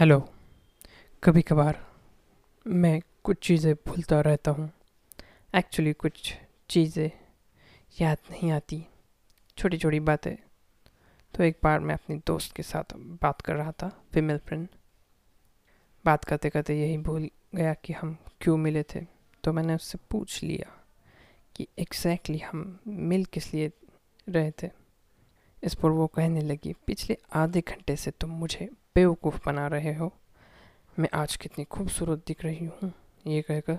Hello. 0.00 0.28
कभी 1.24 1.42
कभार 1.42 1.86
मैं 2.66 3.00
कुछ 3.24 3.36
चीज़ें 3.46 3.74
भूलता 3.74 4.20
रहता 4.20 4.50
हूँ। 4.50 4.70
एक्चुअली 5.54 5.92
कुछ 5.92 6.34
चीज़ें 6.70 7.10
याद 8.00 8.18
नहीं 8.30 8.50
आती। 8.50 8.86
छोटी 9.56 9.78
छोटी 9.78 10.00
बातें। 10.00 10.36
तो 11.34 11.42
एक 11.42 11.58
बार 11.64 11.80
मैं 11.80 11.94
अपनी 11.94 12.16
दोस्त 12.16 12.56
के 12.56 12.62
साथ 12.62 12.82
बात 12.96 13.40
कर 13.40 13.54
रहा 13.54 13.72
था 13.72 14.04
फीमेल 14.14 14.38
फ्रेंड 14.38 14.68
बात 16.04 16.24
करते 16.24 16.50
करते 16.50 16.80
यही 16.80 16.98
भूल 16.98 17.30
गया 17.54 17.74
कि 17.74 17.92
हम 17.92 18.16
क्यों 18.40 18.56
मिले 18.56 18.82
थे। 18.82 19.00
तो 19.44 19.52
मैंने 19.52 19.74
उससे 19.74 19.98
पूछ 20.10 20.42
लिया 20.42 20.84
कि 21.56 21.68
एग्जैक्टली 21.78 22.38
exactly 22.38 22.60
हम 22.60 22.78
मिल 22.86 23.24
किस 23.24 23.54
लिए 23.54 23.72
रहे 24.28 24.50
थे। 24.50 24.77
इस 25.64 25.74
पर 25.74 25.90
वो 25.90 26.06
कहने 26.06 26.40
लगी, 26.40 26.72
पिछले 26.86 27.16
आधे 27.32 27.60
घंटे 27.60 27.96
से 27.96 28.10
तुम 28.10 28.30
मुझे 28.30 28.68
बेवकूफ़ 28.94 29.40
बना 29.46 29.66
रहे 29.66 29.94
हो। 29.94 30.12
मैं 30.98 31.08
आज 31.14 31.36
कितनी 31.36 31.64
खूबसूरत 31.64 32.22
दिख 32.26 32.44
रही 32.44 32.66
हूँ। 32.66 32.92
ये 33.26 33.42
कहकर 33.42 33.78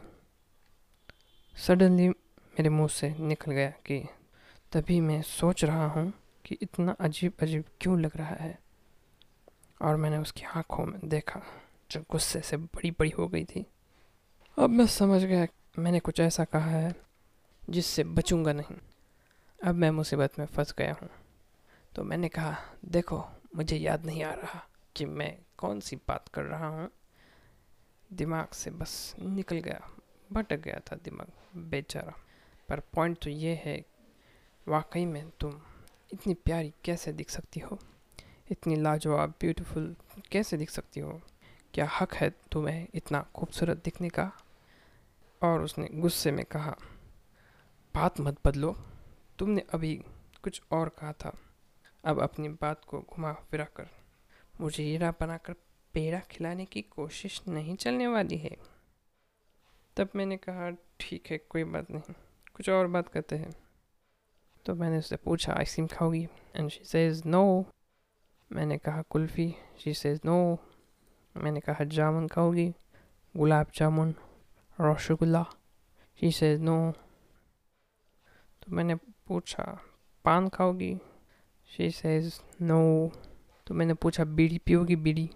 सडनली 1.58 2.10
मेरे 2.10 2.70
मुँह 2.70 2.88
से 2.88 3.16
निकल 3.20 3.52
गया 3.52 3.70
कि 3.70 4.08
तभी 4.72 5.00
मैं 5.00 5.22
सोच 5.22 5.64
रहा 5.64 5.88
हूँ 5.88 6.14
कि 6.46 6.58
इतना 6.62 6.96
अजीब 7.00 7.34
अजीब 7.40 7.64
क्यों 7.82 8.00
लग 8.00 8.12
रहा 8.16 8.36
है। 8.36 8.60
और 9.82 9.96
मैंने 9.96 10.18
उसकी 10.18 10.44
आँखों 10.56 10.86
में 10.86 11.00
देखा 11.06 11.42
जो 11.92 12.02
गुस्से 12.12 12.42
से 12.42 12.58
बड़ी 12.58 12.92
बड़ी 12.92 13.10
हो 13.10 13.28
गई 13.28 13.46
थी। 13.46 13.66
अब 14.58 14.70
मैं 14.70 14.88
समझ 14.88 15.24
गया, 15.24 15.48
मैंने 15.80 16.00
कुछ 16.00 16.20
ऐसा 16.20 16.44
कहा 16.44 16.70
है 16.70 16.96
जिससे 17.70 18.04
बचूँगा 18.04 18.54
नहीं। 18.54 18.76
अब 19.64 19.76
मैं 19.76 19.92
मुसीबत 19.92 20.40
में 20.40 20.46
फंस 20.46 20.76
गया 20.78 20.94
हूँ। 21.02 21.10
तो 22.00 22.04
मैंने 22.04 22.30
कहा, 22.30 22.58
देखो, 22.86 23.30
मुझे 23.56 23.78
याद 23.78 24.06
नहीं 24.06 24.24
आ 24.24 24.34
रहा 24.34 24.68
कि 24.96 25.06
मैं 25.06 25.38
कौन 25.58 25.80
सी 25.80 25.96
बात 25.96 26.28
कर 26.28 26.44
रहा 26.44 26.68
हूँ। 26.68 26.90
दिमाग 28.14 28.48
से 28.48 28.72
बस 28.72 29.16
निकल 29.22 29.58
गया, 29.58 29.90
भटक 30.34 30.58
गया 30.58 30.80
था 30.80 30.96
दिमाग, 30.96 31.60
बेचारा। 31.70 32.14
पर 32.70 32.80
पॉइंट 32.80 33.18
तो 33.24 33.30
ये 33.30 33.62
है, 33.66 33.86
वाकई 34.68 35.06
में 35.06 35.30
तुम 35.30 35.62
इतनी 36.14 36.34
प्यारी 36.34 36.74
कैसे 36.84 37.14
दिख 37.14 37.30
सकती 37.30 37.60
हो? 37.60 37.80
इतनी 38.52 38.76
लाजवाब 38.76 39.30
ब्यूटीफुल 39.30 39.96
कैसे 40.32 40.58
दिख 40.58 40.70
सकती 40.70 41.00
हो? 41.00 41.22
क्या 41.74 41.90
हक 42.02 42.14
है 42.14 42.30
तुम्हें 42.30 42.88
इतना 42.94 43.28
खूबसूरत 43.36 43.84
दिखने 43.84 44.10
का? 44.10 44.32
और 45.44 45.62
उसने 45.62 45.90
गुस्से 45.94 46.32
में 46.32 46.46
कहा, 46.46 46.78
बात 47.96 48.20
मत 48.20 48.38
बदलो। 48.46 48.76
तुमने 49.40 49.64
अभी 49.74 50.06
कुछ 50.44 50.62
और 50.72 50.90
कहा 50.90 51.14
था। 51.14 51.38
अब 52.06 52.20
अपनी 52.20 52.50
बात 52.50 52.86
को 52.86 53.00
घुमा 53.02 53.34
फिरा 53.34 53.66
कर। 53.66 53.88
मुझे 54.62 54.84
हीरा 54.84 55.12
बनाकर 55.12 55.54
पेड़ा 55.94 56.20
खिलाने 56.20 56.66
की 56.66 56.82
कोशिश 56.82 57.42
नहीं 57.48 57.76
चलने 57.76 58.08
वाली 58.08 58.38
है। 58.38 58.58
तब 59.98 60.10
मैंने 60.16 60.38
कहा, 60.38 60.70
ठीक 61.00 61.28
है, 61.32 61.38
कोई 61.38 61.64
बात 61.64 61.92
नहीं। 61.92 62.14
कुछ 62.54 62.70
और 62.70 62.88
बात 62.88 63.08
करते 63.08 63.36
हैं। 63.36 63.52
तो 64.66 64.76
मैंने 64.76 64.98
उससे 64.98 65.16
पूछा, 65.16 65.54
आइसक्रीम 65.54 65.88
खाओगी? 65.88 66.28
एंड 66.56 66.70
शी 66.70 66.84
सेज 66.84 67.26
नो 67.26 67.66
मैंने 68.52 68.78
कहा, 68.78 69.02
कुल्फ़ी? 69.02 69.56
शी 69.80 69.94
सेज 69.94 70.20
नो 70.26 70.58
मैंने 71.38 71.60
कहा, 71.60 71.84
जामुन 71.84 72.28
खाओगी? 72.28 72.74
Gulab 73.38 73.68
jamun 73.76 74.16
rasgulla 74.82 75.46
she 76.20 76.32
says 76.32 76.62
no 76.62 76.92
तो 78.62 78.72
मैंने 78.72 78.96
पूछा, 78.96 79.80
पान 80.26 80.50
खाओगी? 80.50 80.98
शी 81.72 81.90
सेज 81.92 82.40
नो 82.62 82.80
तो 83.68 83.74
मैंने 83.74 83.94
पूछा, 83.94 84.24
बीड़ी 84.24 84.58
पियोगी 84.58 84.96
बीड़ी? 84.98 85.30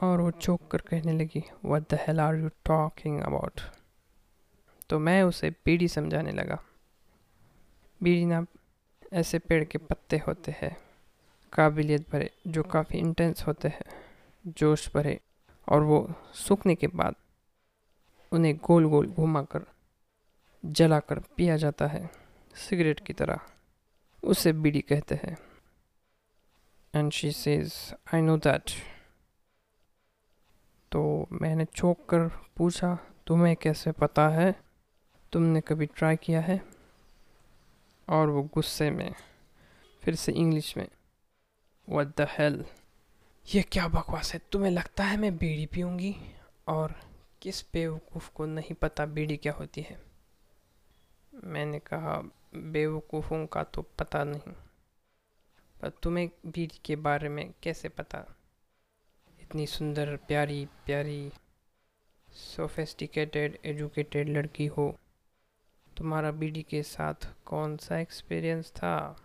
और 0.00 0.20
वो 0.20 0.30
चौक 0.30 0.60
कर 0.70 0.80
कहने 0.80 1.12
लगी 1.12 1.42
what 1.64 1.82
the 1.90 1.98
hell 2.00 2.20
are 2.20 2.36
you 2.36 2.48
talking 2.66 3.20
about 3.20 3.60
तो 4.90 4.98
मैं 4.98 5.22
उसे 5.22 5.50
बीड़ी 5.64 5.88
समझाने 5.88 6.32
लगा। 6.32 6.58
बीड़ी 8.00 8.24
ना 8.26 8.44
ऐसे 9.12 9.38
पेड़ 9.38 9.62
के 9.64 9.78
पत्ते 9.78 10.16
होते 10.18 10.54
हैं, 10.56 10.76
काबिलियत 11.52 12.10
भरे, 12.10 12.30
जो 12.46 12.62
काफ़ी 12.62 12.98
इंटेंस 12.98 13.46
होते 13.46 13.68
हैं, 13.68 13.84
जोश 14.58 14.88
भरे, 14.94 15.18
और 15.68 15.82
वो 15.82 15.98
सूखने 16.36 16.74
के 16.74 16.86
बाद 16.88 17.14
उन्हें 18.32 18.56
गोल 18.64 18.86
गोल 18.86 19.06
घुमाकर, 19.08 19.66
जलाकर 20.64 21.18
पिया 21.36 21.56
जाता 21.56 21.86
है, 21.86 22.08
सिगरेट 22.54 23.00
की 23.00 23.12
तरह। 23.12 23.40
उसे 24.22 24.52
बीड़ी 24.52 24.80
कहते 24.80 25.14
हैं। 25.14 25.36
And 26.94 27.12
she 27.12 27.32
says 27.32 27.74
I 28.14 28.20
know 28.20 28.36
that 28.36 28.70
तो 30.92 31.28
मैंने 31.32 31.64
चौंक 31.64 32.06
कर 32.10 32.28
पूछा, 32.56 32.98
तुम्हें 33.26 33.56
कैसे 33.56 33.92
पता 33.92 34.28
है? 34.28 34.54
तुमने 35.32 35.60
कभी 35.60 35.86
ट्राई 35.86 36.16
किया 36.16 36.40
है? 36.40 36.60
और 38.08 38.28
वो 38.28 38.42
गुस्से 38.54 38.90
में, 38.90 39.14
फिर 40.02 40.14
से 40.14 40.32
इंग्लिश 40.32 40.76
में 40.76 40.88
वट 41.88 42.16
द 42.16 42.26
हेल 42.30 42.64
ये 43.54 43.62
क्या 43.62 43.86
बकवास 43.88 44.32
है? 44.34 44.40
तुम्हें 44.52 44.70
लगता 44.70 45.04
है 45.04 45.16
मैं 45.16 45.36
बीड़ी 45.36 45.66
पीऊँगी? 45.66 46.14
और 46.68 46.94
किस 47.42 47.62
बेवकूफ़ 47.72 48.30
को 48.32 48.46
नहीं 48.46 48.74
पता 48.74 49.06
बीड़ी 49.06 49.36
क्या 49.36 49.52
होती 49.52 49.80
है? 49.80 50.00
मैंने 51.44 51.78
कहा 51.78 52.22
बेवकूफ़ों 52.54 53.46
का 53.46 53.64
तो 53.64 53.82
पता 53.82 54.24
नहीं। 54.24 54.52
पर 55.80 55.90
तुम्हें 55.90 56.30
बीड़ी 56.46 56.80
के 56.84 56.96
बारे 56.96 57.28
में 57.28 57.54
कैसे 57.62 57.88
पता? 57.88 58.36
इतनी 59.40 59.66
सुंदर, 59.66 60.16
प्यारी 60.16 60.66
प्यारी 60.86 61.32
सोफेस्टिकेटेड 62.32 63.58
एजुकेटेड 63.64 64.28
लड़की 64.28 64.66
हो। 64.66 64.98
तुम्हारा 65.96 66.30
बीडी 66.30 66.62
के 66.62 66.82
साथ 66.82 67.14
कौन 67.44 67.76
सा 67.76 67.98
एक्सपीरियंस 67.98 68.70
था? 68.70 69.16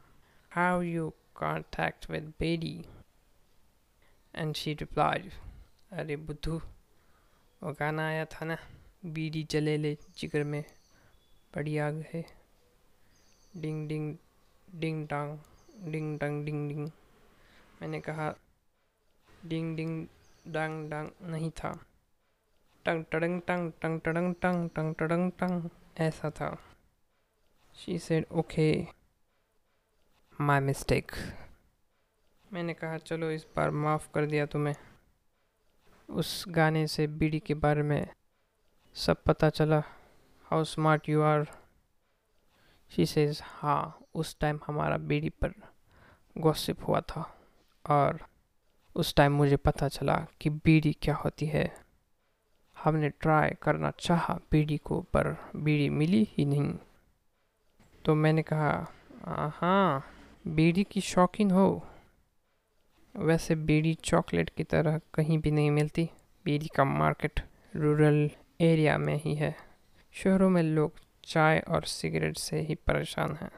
How 0.52 0.82
you 0.82 1.14
contact 1.36 2.10
with 2.10 2.34
bidi? 2.40 2.86
And 4.36 4.56
she 4.56 4.74
replied 4.74 5.32
अरे 5.92 6.16
बुद्धू, 6.16 6.62
वो 7.64 7.74
गाना 7.74 8.08
आया 8.08 8.26
था 8.26 8.46
ना, 8.46 8.58
बीडी 9.06 9.44
जले 9.44 9.78
ले 9.78 9.98
जिगर 10.18 10.44
में, 10.44 10.64
बड़ी 11.56 11.78
आग 11.78 12.06
है। 12.14 12.43
डिंग 13.54 13.88
डिंग 13.88 14.16
डिंग 14.68 15.06
डांग 15.08 15.38
डिंग 15.92 16.18
डंग 16.20 16.46
डिंग 16.46 16.68
डिंग 16.70 16.88
मैंने 17.82 18.00
कहा 18.00 18.34
डिंग 19.48 19.76
डिंग 19.78 20.06
डांग 20.48 20.90
डांग 20.90 21.10
नहीं 21.32 21.50
था 21.52 21.72
टंग 22.86 23.04
टडंग 23.12 23.42
टंग 23.42 23.72
टंग 23.82 24.00
टडंग 24.02 24.34
टंग 24.42 24.70
टंग 24.70 24.94
टडंग 24.96 25.32
टंग 25.40 25.70
ऐसा 25.98 26.30
था 26.32 26.50
she 27.76 28.00
said 28.00 28.26
okay 28.32 28.68
my 30.40 30.60
mistake 30.60 31.12
मैंने 32.46 32.74
कहा 32.74 32.98
चलो 32.98 33.32
इस 33.32 33.46
बार 33.56 33.72
माफ़ 33.84 34.10
कर 34.14 34.26
दिया 34.26 34.46
तुम्हें 34.46 34.76
उस 36.10 36.44
गाने 36.50 36.86
से 36.88 37.08
बीड़ी 37.08 37.40
के 37.40 37.54
बारे 37.54 37.84
में 37.84 38.08
सब 38.96 39.24
पता 39.24 39.50
चला 39.50 39.84
how 40.48 40.64
smart 40.64 41.10
you 41.10 41.22
are 41.22 41.48
she 42.96 43.06
says 43.06 43.40
हाँ 43.44 44.00
उस 44.16 44.36
टाइम 44.40 44.60
हमारा 44.68 44.98
बीड़ी 44.98 45.30
पर 45.30 45.54
गॉसिप 46.38 46.88
हुआ 46.88 47.02
था 47.02 47.22
और 47.90 48.20
उस 48.96 49.16
टाइम 49.16 49.32
मुझे 49.32 49.56
पता 49.58 49.88
चला 49.88 50.26
कि 50.42 50.50
बीड़ी 50.50 50.94
क्या 51.02 51.16
होती 51.16 51.46
है। 51.46 51.74
हमने 52.84 53.10
ट्राई 53.10 53.52
करना 53.62 53.92
चाहा, 54.00 54.40
बीड़ी 54.52 54.78
को, 54.78 55.02
पर 55.02 55.36
बीड़ी 55.56 55.90
मिली 55.90 56.28
ही 56.32 56.46
नहीं। 56.46 56.76
तो 58.06 58.16
मैंने 58.16 58.44
कहा 58.44 58.88
हाँ 59.56 60.06
बीड़ी 60.48 60.84
की 60.84 61.02
शौकीन 61.02 61.52
हो। 61.52 61.88
वैसे 63.16 63.56
बीड़ी 63.56 63.94
चॉकलेट 63.94 64.50
की 64.50 64.64
तरह 64.64 65.00
कहीं 65.14 65.40
भी 65.40 65.52
नहीं 65.52 65.72
मिलती। 65.72 66.10
बीड़ी 66.46 66.68
का 66.68 66.84
मार्केट 66.84 67.40
रूरल 67.76 68.30
एरिया 68.62 68.98
में 68.98 69.16
ही 69.16 69.36
है। 69.36 69.56
शहरों 70.14 70.50
में 70.50 70.64
लोग 70.64 70.94
चाय 71.24 71.60
और 71.60 71.84
सिगरेट 71.84 72.38
से 72.38 72.60
ही 72.60 72.76
परेशान 72.76 73.36
हैं। 73.36 73.52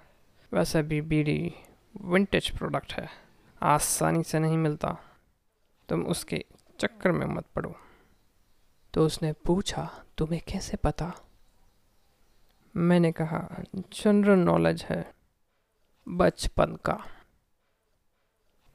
वैसे 0.52 0.82
भी 0.82 1.02
बीड़ी 1.02 1.54
विंटेज 2.02 2.50
प्रोडक्ट 2.58 2.94
है। 2.94 3.10
आसानी 3.62 4.24
से 4.24 4.40
नहीं 4.40 4.58
मिलता। 4.58 4.98
तुम 5.90 6.06
उसके 6.06 6.44
चक्कर 6.80 7.12
में 7.12 7.26
मत 7.26 7.46
पड़ो। 7.56 7.76
तो 8.94 9.06
उसने 9.06 9.32
पूछा, 9.46 10.06
तुम्हें 10.18 10.42
कैसे 10.48 10.78
पता? 10.78 11.12
मैंने 12.76 13.12
कहा 13.12 13.64
जनरल 13.76 14.40
नॉलेज 14.40 14.84
है 14.84 15.14
बचपन 16.08 16.76
का। 16.76 16.94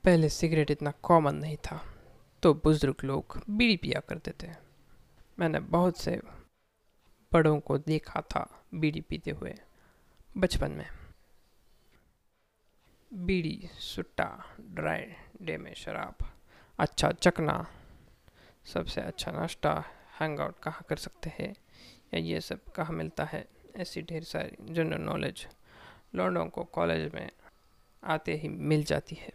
पहले 0.04 0.28
सिगरेट 0.28 0.70
इतना 0.70 0.92
कॉमन 1.02 1.34
नहीं 1.34 1.56
था 1.56 1.82
तो 2.42 2.52
बुज़ुर्ग 2.54 3.04
लोग 3.04 3.40
बीड़ी 3.50 3.76
पिया 3.76 4.00
करते 4.00 4.32
थे। 4.42 4.50
मैंने 5.38 5.60
बहुत 5.60 5.98
से 5.98 6.20
बड़ों 7.32 7.60
को 7.60 7.78
देखा 7.78 8.20
था 8.20 8.64
बीड़ी 8.74 9.00
पीते 9.00 9.30
हुए, 9.30 9.54
बचपन 10.36 10.70
में। 10.70 10.88
बीड़ी, 13.12 13.68
सुट्टा, 13.78 14.56
ड्राई 14.60 15.14
डे 15.42 15.56
में 15.56 15.74
शराब 15.74 16.14
अच्छा 16.78 17.10
चकना 17.12 17.66
सबसे 18.64 19.00
अच्छा 19.00 19.30
नाश्ता 19.32 19.84
हैंग 20.20 20.40
आउट 20.40 20.58
कहाँ 20.62 20.82
कर 20.88 20.96
सकते 20.96 21.30
हैं? 21.30 21.54
या 22.14 22.20
ये 22.20 22.40
सब 22.40 22.64
कहाँ 22.64 22.92
मिलता 22.92 23.24
है? 23.24 23.46
ऐसी 23.76 24.02
ढेर 24.02 24.24
सारी 24.24 24.74
जनरल 24.74 25.00
नॉलेज 25.00 25.46
लौंडों 26.14 26.46
को 26.46 26.64
कॉलेज 26.64 27.14
में 27.14 27.30
आते 28.04 28.34
ही 28.34 28.48
मिल 28.48 28.84
जाती 28.84 29.16
है। 29.16 29.32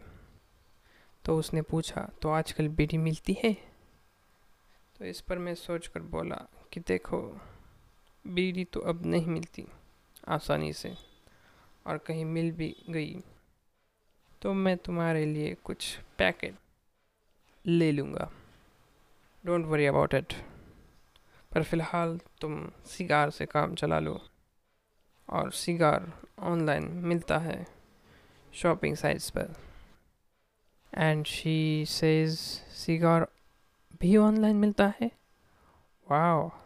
तो 1.26 1.38
उसने 1.38 1.62
पूछा 1.62 2.10
तो 2.22 2.30
आजकल 2.30 2.68
बीड़ी 2.68 2.98
मिलती 2.98 3.38
है? 3.44 3.54
तो 5.00 5.06
इस 5.06 5.22
पर 5.22 5.38
मैं 5.38 5.56
सोच 5.56 5.88
कर 5.88 6.00
बोला 6.00 6.48
कि, 6.74 6.80
देखो 6.80 7.40
बीड़ी 8.26 8.64
तो 8.66 8.80
अब 8.80 9.06
नहीं 9.06 9.28
मिलती, 9.28 9.66
आसानी 10.28 10.72
से, 10.74 10.96
और 11.86 11.98
कहीं 11.98 12.26
मिल 12.26 12.52
भी 12.52 12.76
गई 12.90 13.24
तो 14.42 14.54
मैं 14.54 14.76
तुम्हारे 14.78 15.26
लिए 15.26 15.54
कुछ 15.64 15.98
पैकेट 16.18 16.56
ले 17.66 17.92
लूँगा। 17.92 18.30
डोंट 19.44 19.66
वरी 19.66 19.86
अबाउट 19.86 20.14
इट 20.14 20.34
पर 21.52 21.64
फ़िलहाल 21.64 22.20
तुम 22.42 22.60
सिगार 22.88 23.30
से 23.30 23.46
काम 23.46 23.76
चला 23.76 24.00
लो, 24.00 24.20
और 25.30 25.52
सिगार 25.52 26.12
ऑनलाइन 26.44 26.92
मिलता 27.04 27.38
है 27.40 27.66
शॉपिंग 28.54 28.96
साइट्स 28.96 29.30
पर। 29.30 29.56
एंड 30.94 31.26
शी 31.26 31.86
सेज 31.90 32.38
सिगार 32.76 33.28
भी 34.02 34.16
ऑनलाइन 34.18 34.56
मिलता 34.56 34.94
है? 35.02 35.12
वाह 36.08 36.65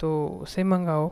तो 0.00 0.26
उसे 0.42 0.64
मंगाओ। 0.64 1.08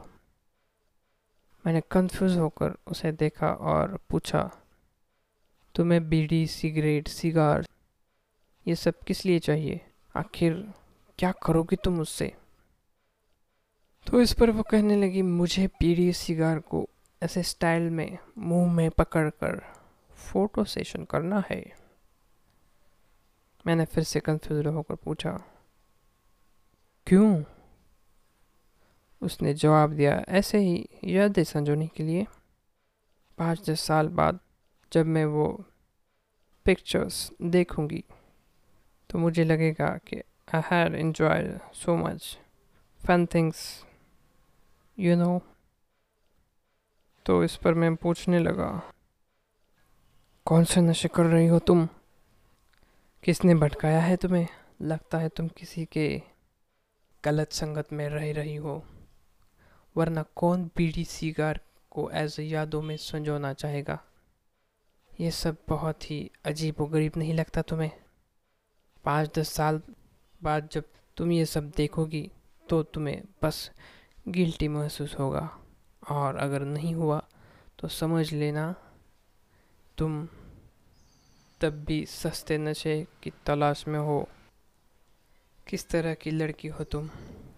मैंने 1.64 1.80
कंफ्यूज 1.90 2.36
होकर 2.38 2.76
उसे 2.86 3.12
देखा 3.12 3.52
और 3.52 3.98
पूछा, 4.10 4.50
तुम्हें 5.74 6.08
बीड़ी, 6.08 6.46
सिगरेट, 6.46 7.08
सिगार, 7.08 7.66
ये 8.66 8.74
सब 8.74 8.98
किस 8.98 9.24
लिए 9.26 9.38
चाहिए? 9.38 9.80
आखिर 10.16 10.54
क्या 11.18 11.32
करोगी 11.42 11.76
तुम 11.76 12.00
उससे? 12.00 12.32
तो 14.06 14.20
इस 14.20 14.32
पर 14.32 14.50
वो 14.50 14.62
कहने 14.62 14.96
लगी, 14.96 15.22
मुझे 15.22 15.66
बीड़ी, 15.66 16.12
सिगार 16.12 16.58
को 16.60 16.88
ऐसे 17.22 17.42
स्टाइल 17.42 17.88
में, 17.90 18.18
मुँह 18.38 18.72
में 18.72 18.90
पकड़कर 18.90 19.60
फ़ोटो 20.16 20.64
सेशन 20.64 21.04
करना 21.04 21.42
है। 21.50 21.62
मैंने 23.64 23.84
फिर 23.84 24.04
से 24.04 24.20
कंफ्यूज 24.20 24.66
होकर 24.66 24.94
पूछा, 24.94 25.32
क्यों? 27.06 27.42
उसने 29.22 29.54
जवाब 29.54 29.92
दिया, 29.92 30.12
ऐसे 30.28 30.58
ही 30.58 30.88
यादें 31.04 31.42
संजोने 31.44 31.86
के 31.86 32.02
लिए। 32.02 32.26
पाँच 33.38 33.70
दस 33.70 33.80
साल 33.80 34.08
बाद 34.10 34.38
जब 34.92 35.06
मैं 35.06 35.24
वो 35.24 35.46
पिक्चर्स 36.66 37.30
देखूँगी 37.42 38.02
तो 39.10 39.18
मुझे 39.18 39.44
लगेगा 39.44 39.88
कि 40.06 40.16
I 40.48 40.62
had 40.64 40.94
enjoy 40.94 41.58
so 41.74 41.96
much 41.96 42.36
fun 43.00 43.26
things 43.26 43.64
you 44.98 45.16
know 45.16 45.40
तो 47.26 47.42
इस 47.44 47.56
पर 47.56 47.74
मैं 47.74 47.94
पूछने 47.96 48.38
लगा, 48.38 48.70
कौन 50.46 50.64
से 50.64 50.80
नशे 50.80 51.08
कर 51.08 51.26
रही 51.26 51.46
हो 51.46 51.58
तुम? 51.58 51.86
किसने 53.24 53.54
भटकाया 53.54 54.00
है 54.00 54.16
तुम्हें? 54.16 54.46
लगता 54.82 55.18
है 55.18 55.28
तुम 55.28 55.48
किसी 55.48 55.84
के 55.84 56.06
गलत 57.24 57.52
संगत 57.52 57.92
में 57.92 58.08
रह 58.08 58.32
रही 58.32 58.56
हो। 58.56 58.82
वरना 59.96 60.22
कौन 60.36 60.64
बीड़ी 60.76 61.04
सीगार 61.04 61.60
को 61.90 62.10
एज 62.10 62.36
यादों 62.40 62.82
में 62.82 62.96
संजोना 62.96 63.52
चाहेगा? 63.52 63.98
ये 65.20 65.30
सब 65.30 65.56
बहुत 65.68 66.10
ही 66.10 66.30
अजीब 66.44 66.80
व 66.80 66.86
गरीब 66.86 67.12
नहीं 67.16 67.34
लगता 67.34 67.62
तुम्हें? 67.62 67.90
पाँच 69.04 69.38
दस 69.38 69.48
साल 69.48 69.80
बाद 70.42 70.68
जब 70.72 70.84
तुम 71.16 71.32
ये 71.32 71.44
सब 71.46 71.70
देखोगी 71.70 72.30
तो 72.68 72.82
तुम्हें 72.82 73.22
बस 73.42 73.70
गिल्टी 74.28 74.68
महसूस 74.68 75.14
होगा। 75.18 75.58
और 76.10 76.36
अगर 76.36 76.60
नहीं 76.60 76.94
हुआ 76.94 77.22
तो 77.78 77.88
समझ 77.88 78.32
लेना, 78.32 78.74
तुम 79.98 80.28
तब 81.60 81.84
भी 81.84 82.04
सस्ते 82.06 82.58
नशे 82.58 83.06
की 83.22 83.32
तलाश 83.46 83.86
में 83.88 83.98
हो। 83.98 84.28
किस 85.66 85.88
तरह 85.88 86.14
की 86.14 86.30
लड़की 86.30 86.68
हो 86.68 86.84
तुम, 86.84 87.08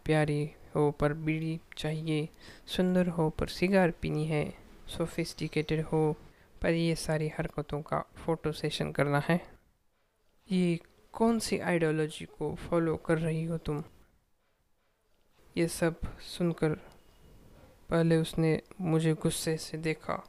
प्यारी 0.05 0.51
हो, 0.77 0.91
पर 0.91 1.13
बीड़ी 1.13 1.61
चाहिए। 1.77 2.29
सुंदर 2.67 3.09
हो, 3.09 3.31
पर 3.31 3.47
सिगार 3.47 3.91
पीनी 3.91 4.27
है। 4.27 4.55
सोफिस्टिकेटेड 4.89 5.85
हो, 5.85 6.17
पर 6.63 6.71
ये 6.71 6.95
सारी 6.95 7.29
हरकतों 7.29 7.83
का 7.83 8.01
फ़ोटो 8.01 8.53
सेशन 8.53 8.93
करना 8.93 9.19
है। 9.19 9.49
ये 10.53 10.81
कौन 11.13 11.39
सी 11.39 11.59
आइडियोलॉजी 11.59 12.25
को 12.25 12.55
फॉलो 12.55 12.97
कर 12.97 13.19
रही 13.19 13.45
हो 13.45 13.59
तुम? 13.59 13.85
ये 15.57 15.69
सब 15.69 16.19
सुनकर 16.21 16.71
पहले 17.91 18.17
उसने 18.17 18.63
मुझे 18.81 19.15
गुस्से 19.15 19.57
से 19.57 19.79
देखा 19.79 20.29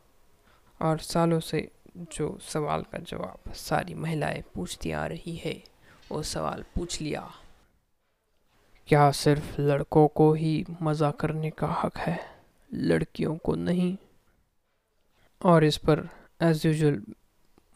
और 0.82 1.00
सालों 1.00 1.40
से 1.40 1.72
जो 1.98 2.40
सवाल 2.42 2.82
का 2.82 2.98
जवाब 2.98 3.54
सारी 3.54 3.94
महिलाएँ 3.94 4.42
पूछती 4.42 4.92
आ 4.92 5.06
रही 5.06 5.36
है, 5.36 5.64
वो 6.12 6.24
सवाल 6.24 6.64
पूछ 6.76 7.02
लिया। 7.02 7.34
क्या 8.88 9.10
सिर्फ़ 9.12 9.60
लड़कों 9.62 10.08
को 10.08 10.32
ही 10.34 10.66
मज़ा 10.82 11.10
करने 11.12 11.50
का 11.52 11.68
हक 11.74 11.98
है? 11.98 12.20
लड़कियों 12.72 13.36
को 13.38 13.56
नहीं। 13.56 13.96
और 15.42 15.64
इस 15.64 15.78
पर 15.78 16.08
एज़ 16.42 16.68
यूजल 16.68 17.02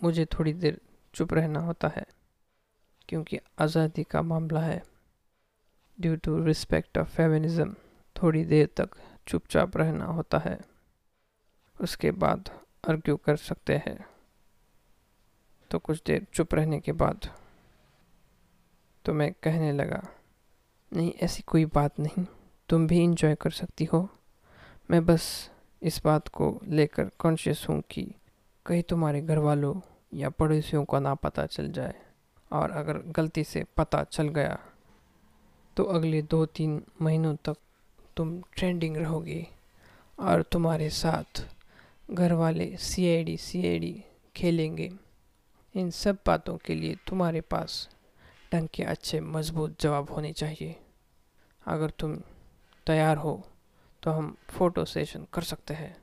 मुझे 0.02 0.26
थोड़ी 0.34 0.54
देर 0.54 0.80
चुप 1.14 1.34
रहना 1.34 1.60
होता 1.60 1.88
है, 1.88 2.06
क्योंकि 3.10 3.40
आज़ादी 3.60 4.04
का 4.04 4.22
मामला 4.22 4.62
है। 4.62 4.82
Due 5.98 6.16
to 6.16 6.44
respect 6.44 6.98
of 6.98 7.10
feminism 7.10 7.74
थोड़ी 8.16 8.44
देर 8.46 8.70
तक 8.78 8.96
चुपचाप 9.28 9.78
रहना 9.78 10.06
होता 10.06 10.38
है। 10.38 10.58
उसके 11.78 12.12
बाद 12.14 12.50
आर्ग्यू 12.90 13.18
कर 13.18 13.36
सकते 13.40 13.78
हैं। 13.78 13.98
तो 15.72 15.80
कुछ 15.80 16.02
देर 16.08 16.26
चुप 16.34 16.56
रहने 16.56 16.80
के 16.80 16.92
बाद 16.94 17.30
तो 19.06 19.14
मैं 19.14 19.32
कहने 19.44 19.72
लगा 19.74 20.02
नहीं, 20.92 21.12
ऐसी 21.14 21.44
कोई 21.48 21.66
बात 21.66 22.00
नहीं। 22.00 22.26
तुम 22.70 22.88
भी 22.88 23.00
इंजॉय 23.04 23.36
कर 23.36 23.52
सकती 23.52 23.86
हो। 23.86 24.08
मैं 24.90 25.06
बस 25.06 25.50
इस 25.82 26.02
बात 26.06 26.28
को 26.28 26.60
लेकर 26.68 27.10
कॉन्शियस 27.20 27.66
हूँ 27.70 27.82
कि 27.92 28.04
कहीं 28.66 28.84
तुम्हारे 28.84 29.22
घर 29.22 29.38
वालों 29.38 29.74
या 30.14 30.30
पड़ोसियों 30.30 30.84
का 30.86 31.00
ना 31.00 31.14
पता 31.16 31.46
चल 31.46 31.72
जाए। 31.72 31.96
और 32.52 32.72
अगर 32.72 32.98
गलती 33.08 33.44
से 33.44 33.64
पता 33.78 34.04
चल 34.04 34.28
गया 34.30 34.58
तो 35.78 35.84
अगले 35.84 36.22
दो 36.22 36.46
तीन 36.46 36.82
महीनों 37.02 37.36
तक 37.36 37.58
तुम 38.18 38.42
ट्रेंडिंग 38.58 38.98
रहोगे। 38.98 39.46
और 40.20 40.42
तुम्हारे 40.44 40.90
साथ 40.90 41.46
घर 42.12 42.34
वाले 42.34 42.76
सी 42.78 43.08
I 43.10 43.24
D 43.24 43.38
C 43.38 43.68
I 43.68 43.80
D 43.80 43.94
खेलेंगे। 44.36 44.92
इन 45.76 45.90
सब 45.92 46.18
बातों 46.28 46.58
के 46.58 46.76
लिए 46.76 46.96
तुम्हारे 47.08 47.42
पास 47.42 47.88
ढंग 48.54 48.68
के 48.74 48.84
अच्छे, 48.84 49.20
मज़बूत 49.20 49.82
जवाब 49.82 50.12
होने 50.12 50.32
चाहिए। 50.34 50.76
अगर 51.64 51.90
तुम 51.90 52.16
तैयार 52.88 53.18
हो 53.18 53.34
तो 54.04 54.12
हम 54.12 54.36
फ़ोटो 54.50 54.86
सेशन 54.86 55.26
कर 55.34 55.42
सकते 55.42 55.74
हैं। 55.74 55.96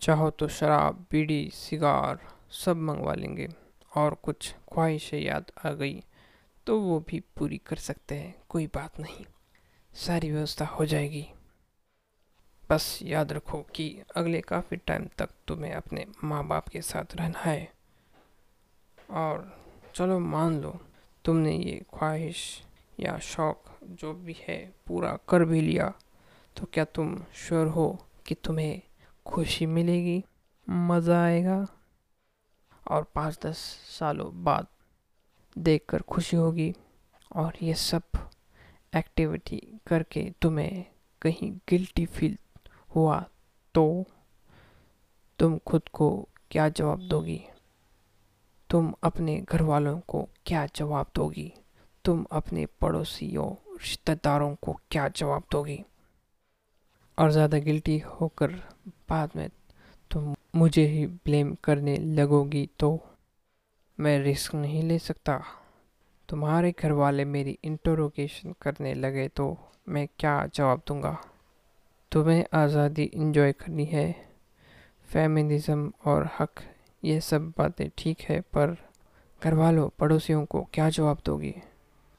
चाहो 0.00 0.30
तो 0.30 0.48
शराब, 0.48 1.04
बीड़ी, 1.10 1.50
सिगार 1.54 2.20
सब 2.54 2.76
मंगवा 2.76 3.14
लेंगे। 3.14 3.48
और 3.96 4.14
कुछ 4.14 4.54
ख्वाहिशें 4.72 5.18
याद 5.20 5.50
आ 5.66 5.72
गई 5.72 6.02
तो 6.66 6.80
वो 6.80 6.98
भी 7.00 7.20
पूरी 7.36 7.58
कर 7.58 7.76
सकते 7.76 8.14
हैं, 8.14 8.34
कोई 8.48 8.66
बात 8.66 9.00
नहीं। 9.00 9.24
सारी 9.94 10.30
व्यवस्था 10.30 10.64
हो 10.66 10.86
जाएगी। 10.86 11.26
बस 12.70 12.98
याद 13.02 13.32
रखो 13.32 13.60
कि 13.74 14.02
अगले 14.16 14.40
काफ़ी 14.40 14.76
टाइम 14.76 15.08
तक 15.18 15.30
तुम्हें 15.48 15.72
अपने 15.72 16.06
माँ 16.24 16.46
बाप 16.46 16.68
के 16.68 16.82
साथ 16.82 17.16
रहना 17.16 17.38
है। 17.38 17.72
और 19.10 19.52
चलो 19.94 20.18
मान 20.18 20.60
लो 20.60 20.80
तुमने 21.24 21.56
ये 21.56 21.80
ख्वाहिश 21.94 22.40
या 23.00 23.16
शौक़ 23.24 23.70
जो 24.00 24.12
भी 24.14 24.36
है 24.40 24.58
पूरा 24.86 25.16
कर 25.28 25.44
भी 25.44 25.60
लिया 25.60 25.92
तो 26.56 26.66
क्या 26.72 26.84
तुम 26.94 27.16
श्योर 27.36 27.66
हो 27.66 27.86
कि 28.26 28.34
तुम्हें 28.34 28.80
खुशी 29.26 29.66
मिलेगी, 29.66 30.22
मज़ा 30.66 31.22
आएगा? 31.24 31.66
और 32.86 33.06
पाँच 33.14 33.38
दस 33.44 33.58
सालों 33.90 34.30
बाद 34.44 34.66
देखकर 35.56 36.02
खुशी 36.02 36.36
होगी 36.36 36.72
और 37.30 37.52
ये 37.62 37.74
सब 37.74 38.02
एक्टिविटी 38.92 39.62
करके 39.86 40.30
तुम्हें 40.42 40.84
कहीं 41.22 41.50
गिल्टी 41.68 42.06
फील 42.06 42.36
हुआ 42.90 43.18
तो 43.74 43.84
तुम 45.38 45.58
खुद 45.66 45.88
को 45.92 46.10
क्या 46.50 46.68
जवाब 46.68 47.08
दोगी? 47.08 47.40
तुम 48.74 48.92
अपने 49.04 49.36
घर 49.40 49.62
वालों 49.62 49.98
को 49.98 50.28
क्या 50.46 50.64
जवाब 50.66 51.06
दोगी? 51.16 51.52
तुम 52.04 52.24
अपने 52.32 52.66
पड़ोसियों, 52.80 53.46
रिश्तेदारों 53.72 54.54
को 54.54 54.72
क्या 54.90 55.06
जवाब 55.08 55.42
दोगी? 55.52 55.78
और 57.18 57.30
ज़्यादा 57.30 57.58
गिल्टी 57.58 57.98
होकर 57.98 58.52
बाद 59.10 59.36
में 59.36 59.48
तुम 60.10 60.34
मुझे 60.56 60.86
ही 60.86 61.06
ब्लेम 61.06 61.54
करने 61.64 61.96
लगोगी 61.96 62.68
तो 62.80 63.00
मैं 63.98 64.18
रिस्क 64.18 64.54
नहीं 64.54 64.82
ले 64.82 64.98
सकता। 64.98 65.40
तुम्हारे 66.28 66.74
घर 66.80 66.92
वाले 66.92 67.24
मेरी 67.24 67.58
इंटरोगेशन 67.64 68.54
करने 68.62 68.94
लगे 68.94 69.28
तो 69.28 69.56
मैं 69.88 70.06
क्या 70.18 70.36
जवाब 70.54 70.82
दूँगा? 70.88 71.16
तुम्हें 72.12 72.44
आज़ादी 72.54 73.04
इंजॉय 73.04 73.52
करनी 73.52 73.84
है। 73.84 74.12
फेमिनिज़म 75.08 75.92
और 76.06 76.30
हक 76.40 76.54
ये 77.04 77.20
सब 77.20 77.48
बातें 77.48 77.90
ठीक 77.98 78.20
है, 78.20 78.40
पर 78.40 78.76
घर 79.44 79.54
वालों 79.54 79.88
पड़ोसियों 79.88 80.44
को 80.44 80.68
क्या 80.72 80.90
जवाब 80.90 81.18
दोगी? 81.24 81.54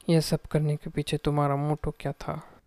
यह 0.10 0.22
सब 0.22 0.42
करने 0.42 0.76
के 0.76 0.90
पीछे 0.90 1.18
तुम्हारा 1.18 1.56
मोटो 1.56 1.92
क्या 2.00 2.12
था? 2.12 2.60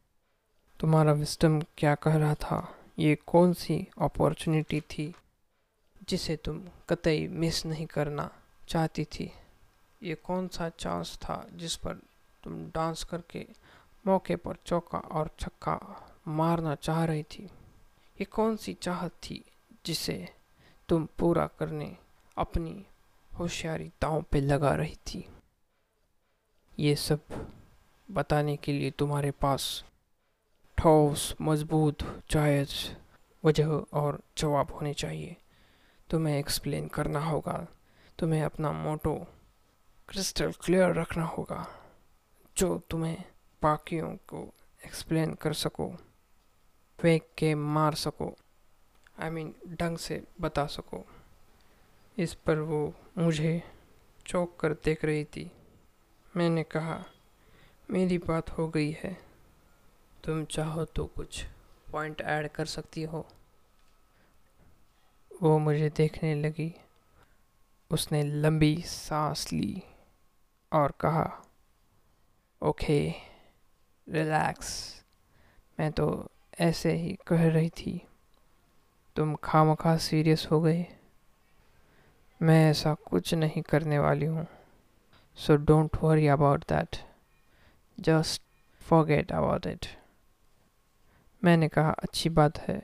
तुम्हारा 0.81 1.13
विस्टम 1.13 1.61
क्या 1.61 1.95
कह 1.95 2.17
रहा 2.17 2.35
था? 2.35 2.79
ये 2.99 3.19
कौन 3.27 3.53
सी 3.53 3.89
अपॉर्चुनिटी 4.01 4.81
थी 4.81 5.15
जिसे 6.09 6.37
तुम 6.37 6.63
कतई 6.89 7.29
मिस 7.29 7.67
नहीं 7.67 7.87
करना 7.87 8.31
चाहती 8.69 9.05
थी? 9.05 9.33
ये 10.03 10.15
कौन 10.15 10.49
सा 10.49 10.69
चांस 10.69 11.17
था 11.17 11.47
जिस 11.55 11.77
पर 11.77 11.95
तुम 12.45 12.67
डांस 12.67 13.05
करके 13.05 13.47
मौके 14.07 14.37
पर 14.37 14.57
चौका 14.67 14.99
और 14.99 15.31
छक्का 15.41 16.07
मारना 16.29 16.75
चाह 16.75 17.05
रही 17.05 17.23
थी? 17.23 17.45
ये 18.21 18.25
कौन 18.25 18.57
सी 18.57 18.75
चाहत 18.75 19.11
थी 19.11 19.45
जिसे 19.87 20.29
तुम 20.89 21.09
पूरा 21.19 21.47
करने 21.59 21.97
अपनी 22.39 22.87
होशियारी 23.39 23.89
दांव 23.89 24.23
पे 24.23 24.41
लगा 24.41 24.75
रही 24.75 24.95
थी। 24.95 25.29
ये 26.79 26.97
सब 26.97 27.21
बताने 28.11 28.57
के 28.57 28.73
लिए 28.73 28.91
तुम्हारे 28.91 29.31
पास 29.31 29.85
ठोस 30.79 31.35
मज़बूत 31.41 32.23
जायज़ 32.31 32.97
वजह 33.45 33.69
और 33.69 34.21
जवाब 34.39 34.73
होने 34.73 34.95
चाहिए। 34.95 35.37
तुम्हें 36.11 36.39
एक्सप्लेन 36.39 36.89
करना 36.89 37.21
होगा। 37.21 37.67
तुम्हें 38.19 38.43
अपना 38.43 38.73
मोटो 38.73 39.27
क्रिस्टल 40.09 40.53
क्लियर 40.53 40.95
रखना 40.95 41.25
होगा। 41.25 41.67
जो 42.57 42.79
तुम्हें 42.91 43.25
बाकियों 43.63 44.17
को 44.17 44.55
एक्सप्लेन 44.87 45.35
कर 45.35 45.53
सको 45.53 45.97
फेंक 47.01 47.23
के 47.39 47.55
मार 47.55 47.95
सको 47.95 48.37
आई 49.19 49.29
I 49.29 49.33
मीन 49.33 49.55
mean, 49.63 49.81
ढंग 49.81 49.99
से 49.99 50.25
बता 50.41 50.67
सको। 50.67 51.05
इस 52.19 52.35
पर 52.35 52.59
वो 52.59 52.95
मुझे 53.19 53.63
चौंक 54.27 54.57
कर 54.61 54.73
देख 54.73 55.05
रही 55.05 55.25
थी। 55.25 55.53
मैंने 56.37 56.63
कहा, 56.63 57.05
मेरी 57.91 58.19
बात 58.19 58.51
हो 58.51 58.69
गई 58.69 58.91
है। 58.91 59.19
तुम 60.25 60.45
चाहो 60.45 60.85
तो 60.85 61.07
कुछ 61.07 61.45
पॉइंट 61.93 62.21
ऐड 62.21 62.49
कर 62.49 62.67
सकती 62.67 63.03
हो। 63.03 63.29
वो 65.43 65.59
मुझे 65.59 65.91
देखने 65.91 66.35
लगी। 66.35 66.75
उसने 67.91 68.23
लंबी 68.23 68.83
सांस 68.83 69.53
ली 69.53 69.83
और 70.73 70.91
कहा, 70.91 71.43
ओके, 72.63 73.11
रिलैक्स। 74.09 75.03
मैं 75.81 75.93
तो 75.93 76.29
ऐसे 76.61 76.93
ही 76.93 77.19
कह 77.27 77.49
रही 77.49 77.71
थी। 77.71 78.07
तुम 79.17 79.37
खाम 79.37 79.75
खा 79.75 79.97
सीरियस 79.97 80.49
हो 80.51 80.61
गए। 80.61 80.98
मैं 82.43 82.71
ऐसा 82.71 82.95
कुछ 82.95 83.35
नहीं 83.35 83.63
करने 83.63 83.99
वाली 83.99 84.27
हूँ। 84.27 84.47
So 85.37 85.57
don't 85.57 85.97
worry 86.03 86.27
about 86.27 86.65
that 86.69 86.97
just 88.01 88.43
forget 88.83 89.33
about 89.33 89.67
it 89.67 89.87
मैंने 91.45 91.69
कहा, 91.69 91.91
अच्छी 91.91 92.29
बात 92.29 92.59
है। 92.59 92.83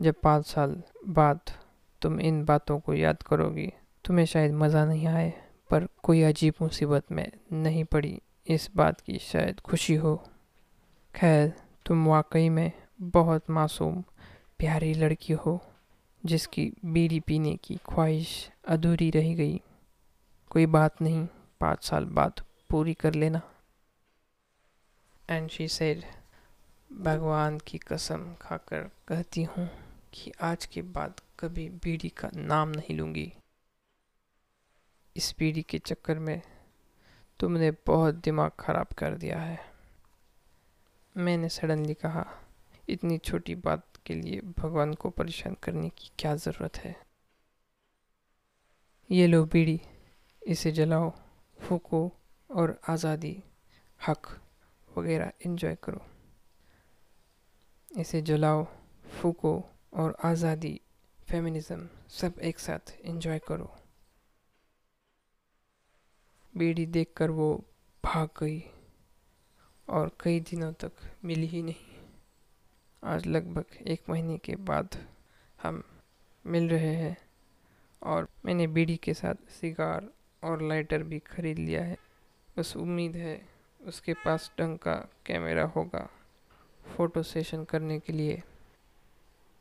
जब 0.00 0.14
पाँच 0.22 0.46
साल 0.46 0.82
बाद 1.06 1.40
तुम 2.02 2.20
इन 2.20 2.44
बातों 2.44 2.78
को 2.80 2.94
याद 2.94 3.22
करोगी, 3.22 3.72
तुम्हें 4.04 4.26
शायद 4.26 4.52
मज़ा 4.52 4.84
नहीं 4.84 5.06
आए, 5.06 5.32
पर 5.70 5.88
कोई 6.02 6.22
अजीब 6.22 6.54
मुसीबत 6.62 7.12
में 7.12 7.32
नहीं 7.52 7.84
पड़ी। 7.84 8.20
इस 8.46 8.70
बात 8.76 9.00
की 9.00 9.18
शायद 9.18 9.60
खुशी 9.60 9.94
हो। 9.94 10.16
खैर, 11.14 11.52
तुम 11.86 12.06
वाकई 12.06 12.48
में 12.48 12.72
बहुत 13.00 13.50
मासूम, 13.50 14.02
प्यारी 14.58 14.94
लड़की 14.94 15.32
हो। 15.32 15.73
जिसकी 16.26 16.72
बीड़ी 16.84 17.20
पीने 17.20 17.56
की 17.56 17.76
ख्वाहिश 17.76 18.50
अधूरी 18.68 19.10
रह 19.10 19.34
गई। 19.34 19.60
कोई 20.50 20.66
बात 20.66 21.02
नहीं, 21.02 21.26
पाँच 21.60 21.84
साल 21.84 22.04
बाद 22.04 22.40
पूरी 22.70 22.94
कर 22.94 23.14
लेना। 23.14 23.40
एंड 25.30 25.50
शी 25.50 25.68
सेड 25.68 26.04
भगवान 26.92 27.58
की 27.58 27.78
कसम 27.78 28.34
खाकर 28.40 28.90
कहती 29.08 29.42
हूँ 29.42 29.68
कि 30.12 30.32
आज 30.40 30.66
के 30.66 30.82
बाद 30.82 31.20
कभी 31.40 31.68
बीड़ी 31.68 32.08
का 32.08 32.30
नाम 32.34 32.68
नहीं 32.68 32.96
लूँगी। 32.96 33.32
इस 35.16 35.34
बीड़ी 35.38 35.62
के 35.62 35.78
चक्कर 35.78 36.18
में 36.18 36.40
तुमने 37.40 37.70
बहुत 37.86 38.14
दिमाग 38.14 38.50
ख़राब 38.60 38.86
कर 38.98 39.14
दिया 39.14 39.38
है। 39.38 39.58
मैंने 41.16 41.48
सडनली 41.48 41.94
कहा, 41.94 42.26
इतनी 42.88 43.18
छोटी 43.18 43.54
बात 43.54 43.84
के 44.06 44.14
लिए 44.14 44.40
भगवान 44.58 44.94
को 44.94 45.10
परेशान 45.10 45.56
करने 45.62 45.88
की 45.88 46.10
क्या 46.18 46.34
ज़रूरत 46.36 46.76
है? 46.76 46.94
ये 49.10 49.26
लो 49.26 49.44
बीड़ी, 49.44 49.80
इसे 50.42 50.72
जलाओ, 50.72 51.12
फूको 51.58 52.10
और 52.50 52.78
आज़ादी, 52.88 53.36
हक 54.00 54.26
वगैरह 54.96 55.32
इन्जॉय 55.46 55.76
करो। 55.82 56.04
इसे 58.00 58.22
जलाओ, 58.22 58.66
फूको 59.12 59.64
और 59.92 60.16
आज़ादी 60.24 60.80
फेमिनिज़म 61.28 61.88
सब 62.10 62.38
एक 62.38 62.58
साथ 62.58 62.96
इन्जॉय 63.00 63.38
करो। 63.38 63.74
बीड़ी 66.54 66.86
देखकर 66.86 67.30
वो 67.30 67.64
भाग 68.04 68.28
गई 68.40 68.62
और 69.88 70.16
कई 70.20 70.40
दिनों 70.40 70.72
तक 70.72 70.92
मिली 71.24 71.46
ही 71.46 71.62
नहीं। 71.62 71.93
आज 73.06 73.26
लगभग 73.26 73.64
एक 73.86 74.02
महीने 74.10 74.38
के 74.38 74.56
बाद 74.56 74.88
हम 75.62 75.82
मिल 76.46 76.68
रहे 76.68 76.94
हैं 76.94 77.16
और 78.02 78.28
मैंने 78.44 78.66
बीड़ी 78.66 78.96
के 78.96 79.14
साथ 79.14 79.34
सिगार 79.34 80.08
और 80.44 80.62
लाइटर 80.62 81.02
भी 81.02 81.18
खरीद 81.18 81.58
लिया 81.58 81.84
है। 81.84 81.98
बस 82.58 82.76
उम्मीद 82.76 83.16
है 83.16 83.48
उसके 83.86 84.14
पास 84.14 84.52
ढंग 84.60 84.78
का 84.78 84.94
कैमरा 85.26 85.64
होगा 85.64 86.08
फ़ोटो 86.96 87.22
सेशन 87.22 87.64
करने 87.64 88.00
के 88.00 88.12
लिए। 88.12 88.42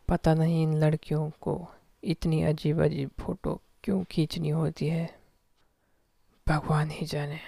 पता 0.08 0.34
नहीं 0.34 0.64
इन 0.64 0.74
लड़कियों 0.74 1.30
को 1.42 1.68
इतनी 2.04 2.44
अजीब 2.44 2.84
अजीब 2.84 3.12
फ़ोटो 3.20 3.62
क्यों 3.84 4.04
खींचनी 4.04 4.50
होती 4.50 4.88
है। 4.88 5.20
भगवान 6.48 6.90
ही 6.90 7.06
जाने। 7.06 7.40